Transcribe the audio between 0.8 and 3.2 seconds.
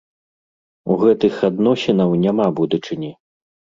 У гэтых адносінаў няма будучыні!